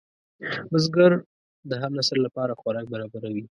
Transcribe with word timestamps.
بزګر 0.71 1.11
د 1.69 1.71
هر 1.81 1.91
نسل 1.97 2.17
لپاره 2.25 2.57
خوراک 2.59 2.85
برابروي 2.93 3.43